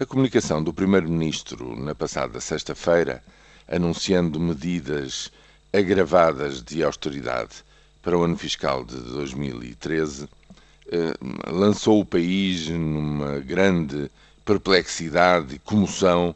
A 0.00 0.06
comunicação 0.06 0.64
do 0.64 0.72
Primeiro-Ministro 0.72 1.78
na 1.78 1.94
passada 1.94 2.40
sexta-feira, 2.40 3.22
anunciando 3.68 4.40
medidas 4.40 5.30
agravadas 5.74 6.62
de 6.62 6.82
austeridade 6.82 7.56
para 8.00 8.16
o 8.16 8.22
ano 8.22 8.34
fiscal 8.34 8.82
de 8.82 8.96
2013, 8.96 10.26
eh, 10.90 11.12
lançou 11.48 12.00
o 12.00 12.06
país 12.06 12.66
numa 12.70 13.40
grande 13.40 14.10
perplexidade 14.42 15.56
e 15.56 15.58
comoção. 15.58 16.34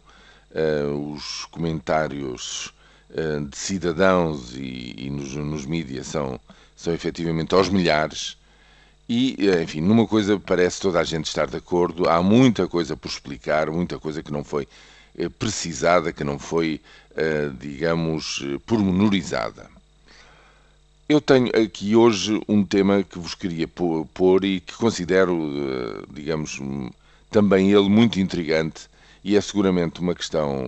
Eh, 0.54 0.84
os 1.14 1.46
comentários 1.46 2.70
eh, 3.16 3.40
de 3.48 3.56
cidadãos 3.56 4.54
e, 4.54 4.94
e 5.06 5.08
nos, 5.08 5.34
nos 5.36 5.64
mídias 5.64 6.08
são, 6.08 6.38
são 6.76 6.92
efetivamente 6.92 7.54
aos 7.54 7.70
milhares 7.70 8.36
e, 9.08 9.36
enfim, 9.62 9.80
numa 9.80 10.06
coisa 10.06 10.38
parece 10.38 10.80
toda 10.80 10.98
a 10.98 11.04
gente 11.04 11.26
estar 11.26 11.46
de 11.46 11.56
acordo, 11.56 12.08
há 12.08 12.22
muita 12.22 12.66
coisa 12.66 12.96
por 12.96 13.08
explicar, 13.08 13.70
muita 13.70 13.98
coisa 13.98 14.22
que 14.22 14.32
não 14.32 14.42
foi 14.42 14.66
eh, 15.16 15.28
precisada, 15.28 16.12
que 16.12 16.24
não 16.24 16.38
foi, 16.38 16.80
eh, 17.14 17.50
digamos, 17.60 18.42
pormenorizada. 18.64 19.70
Eu 21.06 21.20
tenho 21.20 21.48
aqui 21.54 21.94
hoje 21.94 22.40
um 22.48 22.64
tema 22.64 23.02
que 23.02 23.18
vos 23.18 23.34
queria 23.34 23.68
pôr 23.68 24.44
e 24.44 24.60
que 24.60 24.74
considero, 24.74 25.34
eh, 25.34 26.04
digamos, 26.10 26.58
também 27.30 27.72
ele 27.72 27.90
muito 27.90 28.18
intrigante 28.18 28.88
e 29.22 29.36
é 29.36 29.40
seguramente 29.40 30.00
uma 30.00 30.14
questão 30.14 30.64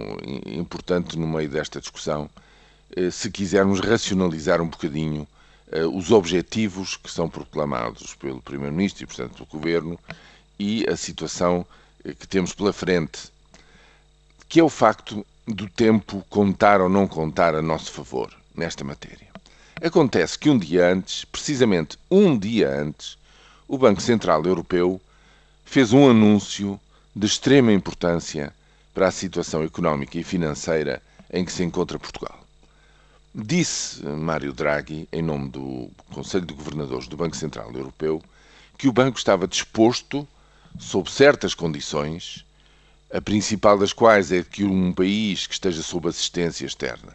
importante 0.46 1.18
no 1.18 1.26
meio 1.26 1.48
desta 1.48 1.80
discussão, 1.80 2.28
se 3.12 3.30
quisermos 3.30 3.80
racionalizar 3.80 4.62
um 4.62 4.68
bocadinho 4.68 5.28
os 5.92 6.10
objetivos 6.12 6.96
que 6.96 7.10
são 7.10 7.28
proclamados 7.28 8.14
pelo 8.14 8.40
Primeiro-Ministro 8.40 9.02
e, 9.02 9.06
portanto, 9.06 9.34
pelo 9.34 9.46
Governo 9.46 9.98
e 10.58 10.86
a 10.88 10.96
situação 10.96 11.66
uh, 12.04 12.14
que 12.14 12.26
temos 12.26 12.52
pela 12.52 12.72
frente, 12.72 13.30
que 14.48 14.60
é 14.60 14.64
o 14.64 14.68
facto 14.68 15.26
do 15.46 15.68
tempo 15.68 16.24
contar 16.28 16.80
ou 16.80 16.88
não 16.88 17.06
contar 17.06 17.54
a 17.54 17.62
nosso 17.62 17.92
favor 17.92 18.32
nesta 18.54 18.84
matéria. 18.84 19.26
Acontece 19.82 20.38
que 20.38 20.48
um 20.48 20.58
dia 20.58 20.90
antes, 20.90 21.24
precisamente 21.24 21.98
um 22.10 22.38
dia 22.38 22.70
antes, 22.70 23.18
o 23.68 23.76
Banco 23.76 24.00
Central 24.00 24.44
Europeu 24.44 25.00
fez 25.64 25.92
um 25.92 26.08
anúncio 26.08 26.80
de 27.14 27.26
extrema 27.26 27.72
importância 27.72 28.54
para 28.94 29.08
a 29.08 29.12
situação 29.12 29.62
económica 29.62 30.18
e 30.18 30.24
financeira 30.24 31.02
em 31.30 31.44
que 31.44 31.52
se 31.52 31.62
encontra 31.62 31.98
Portugal. 31.98 32.45
Disse 33.38 34.02
Mário 34.02 34.50
Draghi, 34.50 35.06
em 35.12 35.20
nome 35.20 35.50
do 35.50 35.90
Conselho 36.10 36.46
de 36.46 36.54
Governadores 36.54 37.06
do 37.06 37.18
Banco 37.18 37.36
Central 37.36 37.70
Europeu, 37.70 38.22
que 38.78 38.88
o 38.88 38.92
banco 38.92 39.18
estava 39.18 39.46
disposto, 39.46 40.26
sob 40.78 41.10
certas 41.10 41.52
condições, 41.52 42.46
a 43.12 43.20
principal 43.20 43.76
das 43.76 43.92
quais 43.92 44.32
é 44.32 44.42
que 44.42 44.64
um 44.64 44.90
país 44.90 45.46
que 45.46 45.52
esteja 45.52 45.82
sob 45.82 46.08
assistência 46.08 46.64
externa 46.64 47.14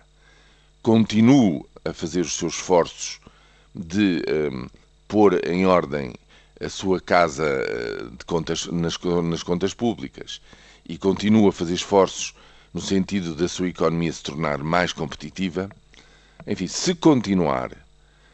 continue 0.84 1.66
a 1.84 1.92
fazer 1.92 2.22
os 2.22 2.34
seus 2.34 2.54
esforços 2.54 3.20
de 3.74 4.22
um, 4.54 4.68
pôr 5.08 5.44
em 5.48 5.66
ordem 5.66 6.14
a 6.64 6.70
sua 6.70 7.02
casa 7.02 7.48
eh, 7.48 8.04
de 8.16 8.26
contas, 8.26 8.68
nas, 8.68 8.96
nas 9.24 9.42
contas 9.42 9.74
públicas 9.74 10.40
e 10.88 11.00
continue 11.00 11.48
a 11.48 11.52
fazer 11.52 11.74
esforços 11.74 12.36
no 12.72 12.80
sentido 12.80 13.34
da 13.34 13.48
sua 13.48 13.70
economia 13.70 14.14
se 14.14 14.22
tornar 14.22 14.60
mais 14.60 14.94
competitiva, 14.94 15.68
enfim, 16.48 16.68
se 16.68 16.96
continuar, 16.96 17.72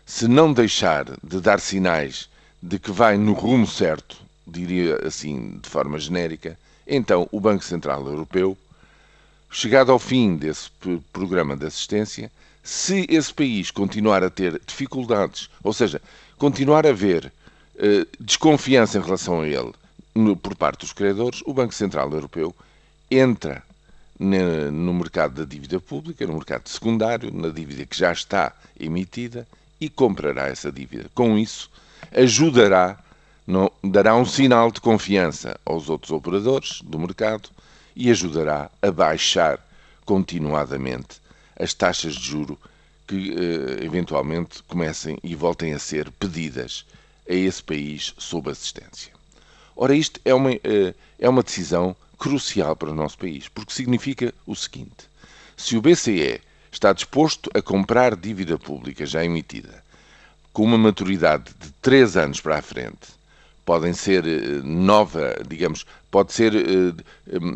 se 0.06 0.28
não 0.28 0.54
deixar 0.54 1.06
de 1.24 1.42
dar 1.42 1.60
sinais 1.60 2.30
de 2.62 2.80
que 2.80 2.92
vai 2.92 3.18
no 3.18 3.34
rumo 3.34 3.68
certo, 3.68 4.18
diria 4.46 5.06
assim 5.06 5.60
de 5.62 5.70
forma 5.70 6.00
genérica, 6.00 6.58
então 6.88 7.28
o 7.32 7.40
Banco 7.40 7.64
Central 7.64 8.06
Europeu, 8.08 8.58
chegado 9.52 9.92
ao 9.92 10.00
fim 10.00 10.36
desse 10.36 10.70
programa 11.12 11.56
de 11.56 11.66
assistência, 11.66 12.32
se 12.64 13.06
esse 13.10 13.34
país 13.34 13.72
continuar 13.72 14.24
a 14.24 14.30
ter 14.30 14.60
dificuldades, 14.66 15.50
ou 15.64 15.74
seja, 15.74 16.02
continuar 16.38 16.86
a 16.86 16.90
haver 16.90 17.32
eh, 17.78 18.06
desconfiança 18.20 18.98
em 18.98 19.02
relação 19.02 19.42
a 19.42 19.48
ele 19.48 19.72
no, 20.16 20.36
por 20.36 20.56
parte 20.56 20.82
dos 20.82 20.94
credores, 20.94 21.42
o 21.46 21.54
Banco 21.54 21.74
Central 21.74 22.12
Europeu 22.12 22.54
entra 23.10 23.64
no 24.20 24.94
mercado 24.94 25.36
da 25.36 25.46
dívida 25.46 25.80
pública, 25.80 26.26
no 26.26 26.34
mercado 26.34 26.68
secundário, 26.68 27.32
na 27.32 27.50
dívida 27.50 27.86
que 27.86 27.98
já 27.98 28.12
está 28.12 28.54
emitida 28.80 29.48
e 29.80 29.90
comprará 29.90 30.48
essa 30.48 30.72
dívida. 30.72 31.06
Com 31.14 31.38
isso, 31.38 31.70
ajudará, 32.12 32.98
dará 33.84 34.16
um 34.16 34.26
sinal 34.26 34.72
de 34.72 34.82
confiança 34.82 35.60
aos 35.66 35.90
outros 35.90 36.12
operadores 36.12 36.82
do 36.82 36.98
mercado 36.98 37.50
e 37.96 38.10
ajudará 38.10 38.70
a 38.82 38.92
baixar 38.92 39.60
continuadamente 40.06 41.22
as 41.60 41.74
taxas 41.74 42.16
de 42.16 42.26
juro 42.26 42.58
que 43.08 43.32
eh, 43.32 43.84
eventualmente 43.86 44.62
comecem 44.64 45.18
e 45.24 45.34
voltem 45.34 45.74
a 45.74 45.80
ser 45.80 46.12
pedidas 46.12 46.86
a 47.30 47.34
esse 47.34 47.64
país 47.64 48.14
sob 48.18 48.50
assistência. 48.50 49.17
Ora, 49.80 49.96
isto 49.96 50.20
é 50.26 50.34
uma, 50.34 50.52
eh, 50.52 50.96
é 51.20 51.30
uma 51.30 51.44
decisão 51.44 51.96
crucial 52.18 52.76
para 52.76 52.90
o 52.90 52.96
nosso 52.96 53.16
país, 53.16 53.48
porque 53.48 53.72
significa 53.72 54.34
o 54.48 54.56
seguinte: 54.56 55.08
se 55.56 55.78
o 55.78 55.82
BCE 55.82 56.42
está 56.72 56.92
disposto 56.92 57.48
a 57.54 57.62
comprar 57.62 58.16
dívida 58.16 58.58
pública 58.58 59.06
já 59.06 59.24
emitida 59.24 59.84
com 60.52 60.64
uma 60.64 60.80
maturidade 60.80 61.54
de 61.60 61.72
3 61.80 62.18
anos 62.18 62.42
para 62.42 62.58
a 62.58 62.62
frente, 62.64 63.16
podem 63.64 63.94
ser 63.94 64.26
eh, 64.26 64.62
nova, 64.64 65.36
digamos, 65.48 65.86
pode 66.10 66.34
ser 66.34 66.56
eh, 66.56 66.94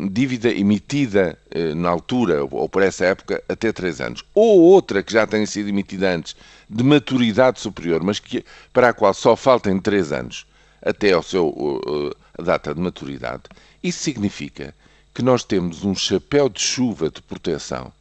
dívida 0.08 0.52
emitida 0.52 1.36
na 1.74 1.88
altura 1.88 2.44
ou 2.44 2.68
por 2.68 2.82
essa 2.82 3.06
época 3.06 3.42
até 3.48 3.72
3 3.72 4.00
anos, 4.00 4.24
ou 4.32 4.60
outra 4.60 5.02
que 5.02 5.12
já 5.12 5.26
tenha 5.26 5.46
sido 5.46 5.70
emitida 5.70 6.14
antes 6.14 6.36
de 6.70 6.84
maturidade 6.84 7.58
superior, 7.58 8.00
mas 8.04 8.20
que, 8.20 8.44
para 8.72 8.90
a 8.90 8.92
qual 8.92 9.12
só 9.12 9.34
faltem 9.34 9.80
3 9.80 10.12
anos 10.12 10.46
até 10.82 11.12
ao 11.12 11.22
seu 11.22 12.12
a 12.38 12.42
data 12.42 12.74
de 12.74 12.80
maturidade, 12.80 13.42
isso 13.82 14.02
significa 14.02 14.74
que 15.14 15.22
nós 15.22 15.44
temos 15.44 15.84
um 15.84 15.94
chapéu 15.94 16.48
de 16.48 16.60
chuva 16.60 17.10
de 17.10 17.20
proteção 17.20 17.92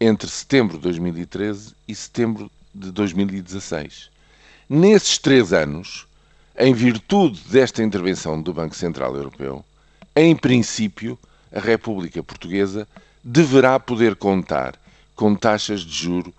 entre 0.00 0.28
setembro 0.28 0.76
de 0.76 0.82
2013 0.84 1.74
e 1.86 1.94
setembro 1.94 2.50
de 2.74 2.90
2016. 2.90 4.10
Nesses 4.68 5.18
três 5.18 5.52
anos, 5.52 6.06
em 6.56 6.72
virtude 6.72 7.40
desta 7.48 7.82
intervenção 7.82 8.40
do 8.40 8.52
Banco 8.52 8.74
Central 8.74 9.14
Europeu, 9.16 9.64
em 10.14 10.36
princípio, 10.36 11.18
a 11.52 11.60
República 11.60 12.22
Portuguesa 12.22 12.86
deverá 13.22 13.78
poder 13.78 14.16
contar 14.16 14.78
com 15.14 15.34
taxas 15.34 15.80
de 15.82 15.92
juro 15.92 16.32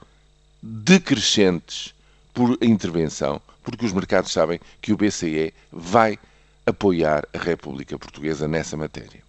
decrescentes 0.62 1.94
por 2.34 2.58
intervenção, 2.62 3.41
porque 3.63 3.85
os 3.85 3.94
mercados 3.94 4.31
sabem 4.31 4.59
que 4.81 4.94
o 4.94 4.97
BCE 4.97 5.53
vai 5.72 6.19
apoiar 6.66 7.28
a 7.34 7.38
República 7.38 7.97
Portuguesa 7.97 8.47
nessa 8.47 8.78
matéria. 8.78 9.22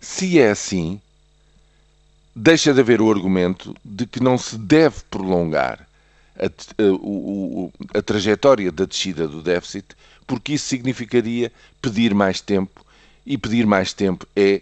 Se 0.00 0.38
é 0.38 0.50
assim, 0.50 1.00
deixa 2.34 2.74
de 2.74 2.80
haver 2.80 3.00
o 3.00 3.10
argumento 3.10 3.74
de 3.84 4.06
que 4.06 4.20
não 4.20 4.36
se 4.36 4.58
deve 4.58 5.00
prolongar 5.10 5.86
a, 6.36 6.46
a, 6.46 7.98
a, 7.98 8.02
trajetória 8.02 8.72
da 8.72 8.84
descida 8.84 9.28
do 9.28 9.42
déficit, 9.42 9.86
porque 10.26 10.54
isso 10.54 10.66
significaria 10.66 11.52
pedir 11.80 12.14
mais 12.14 12.40
tempo, 12.40 12.84
e 13.24 13.38
pedir 13.38 13.66
mais 13.66 13.92
tempo 13.92 14.26
é 14.34 14.60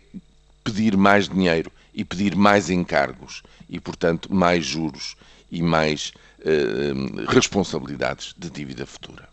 pedir 0.62 0.97
mais 0.97 1.28
dinheiro 1.28 1.72
e 1.94 2.04
pedir 2.04 2.37
mais 2.37 2.69
encargos 2.69 3.43
e, 3.69 3.81
portanto, 3.81 4.32
mais 4.32 4.65
juros 4.65 5.16
e 5.50 5.62
mais 5.62 6.12
eh, 6.45 6.93
responsabilidades 7.28 8.34
de 8.37 8.51
dívida 8.51 8.87
futura. 8.87 9.28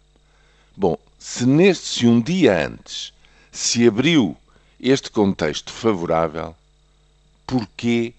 Bom, 0.76 0.98
se, 1.18 1.46
neste, 1.46 1.86
se 1.86 2.08
um 2.08 2.22
dia 2.22 2.68
antes 2.68 3.14
se 3.52 3.88
abriu 3.88 4.38
este 4.80 5.10
contexto 5.10 5.72
favorável, 5.72 6.56
porquê 7.46 8.14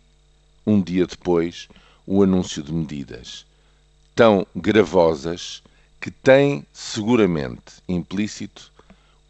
um 0.67 0.81
dia 0.81 1.07
depois 1.07 1.69
o 2.07 2.23
anúncio 2.23 2.62
de 2.62 2.73
medidas 2.73 3.47
tão 4.15 4.47
gravosas 4.57 5.62
que 6.01 6.11
têm 6.11 6.67
seguramente 6.73 7.75
implícito 7.89 8.73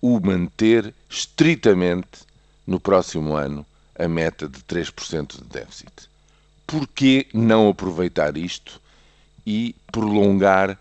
o 0.00 0.19
manter 0.21 0.94
estritamente 1.11 2.21
no 2.67 2.81
próximo 2.81 3.35
ano 3.35 3.67
a 3.99 4.09
meta 4.09 4.49
de 4.49 4.61
3% 4.61 5.43
de 5.43 5.44
déficit? 5.44 5.93
Porquê 6.67 7.27
não 7.35 7.69
aproveitar 7.69 8.37
isto 8.37 8.81
e 9.50 9.75
prolongar 9.91 10.79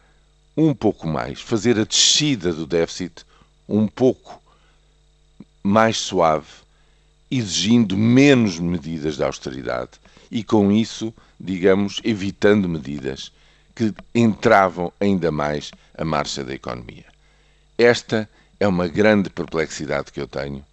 um 0.58 0.74
pouco 0.74 1.08
mais, 1.08 1.40
fazer 1.40 1.80
a 1.80 1.86
descida 1.86 2.52
do 2.52 2.68
déficit 2.68 3.24
um 3.66 3.88
pouco 3.88 4.42
mais 5.64 5.96
suave, 5.96 6.50
exigindo 7.32 7.96
menos 7.96 8.60
medidas 8.60 9.16
de 9.16 9.24
austeridade 9.24 9.92
e, 10.30 10.44
com 10.44 10.70
isso, 10.70 11.14
digamos, 11.40 12.02
evitando 12.04 12.68
medidas 12.68 13.32
que 13.74 13.94
entravam 14.14 14.92
ainda 15.00 15.32
mais 15.32 15.72
a 15.98 16.04
marcha 16.04 16.44
da 16.44 16.54
economia. 16.54 17.06
Esta 17.78 18.30
é 18.60 18.68
uma 18.68 18.90
grande 18.90 19.30
perplexidade 19.30 20.12
que 20.12 20.20
eu 20.20 20.28
tenho 20.28 20.66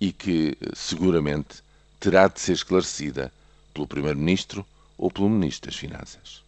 e 0.00 0.12
que 0.12 0.58
seguramente 0.74 1.62
terá 2.00 2.26
de 2.26 2.40
ser 2.40 2.54
esclarecida 2.54 3.32
pelo 3.72 3.86
Primeiro-Ministro 3.86 4.66
ou 4.98 5.12
pelo 5.12 5.30
Ministro 5.30 5.70
das 5.70 5.78
Finanças. 5.78 6.45